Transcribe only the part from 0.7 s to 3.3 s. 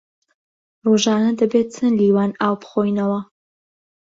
ڕۆژانە دەبێ چەند لیوان ئاو بخۆینەوە؟